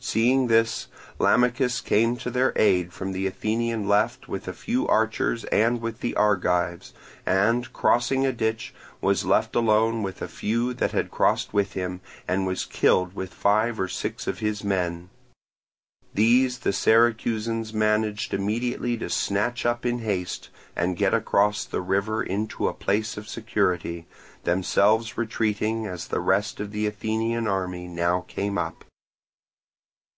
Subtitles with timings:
[0.00, 0.86] Seeing this,
[1.18, 5.98] Lamachus came to their aid from the Athenian left with a few archers and with
[5.98, 6.94] the Argives,
[7.26, 12.00] and crossing a ditch, was left alone with a few that had crossed with him,
[12.28, 15.10] and was killed with five or six of his men.
[16.14, 22.22] These the Syracusans managed immediately to snatch up in haste and get across the river
[22.22, 24.06] into a place of security,
[24.44, 28.84] themselves retreating as the rest of the Athenian army now came up.